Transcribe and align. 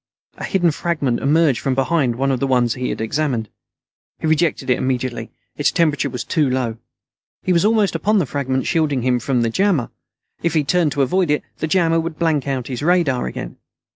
A 0.37 0.45
hidden 0.45 0.71
fragment 0.71 1.19
emerged 1.19 1.59
from 1.59 1.75
behind 1.75 2.15
one 2.15 2.31
of 2.31 2.39
the 2.39 2.47
ones 2.47 2.73
he 2.73 2.89
had 2.89 2.99
examined. 2.99 3.49
He 4.19 4.25
rejected 4.25 4.67
it 4.71 4.79
immediately. 4.79 5.29
Its 5.57 5.71
temperature 5.71 6.09
was 6.09 6.23
too 6.23 6.49
low. 6.49 6.79
He 7.43 7.53
was 7.53 7.63
almost 7.63 7.93
upon 7.93 8.17
the 8.17 8.25
fragment 8.25 8.65
shielding 8.65 9.03
him 9.03 9.19
from 9.19 9.43
the 9.43 9.51
jammer. 9.51 9.91
If 10.41 10.55
he 10.55 10.63
turned 10.63 10.91
to 10.93 11.03
avoid 11.03 11.29
it, 11.29 11.43
the 11.59 11.67
jammer 11.67 11.99
would 11.99 12.17
blank 12.17 12.47
out 12.47 12.65
his 12.65 12.81
radar 12.81 13.27
again. 13.27 13.57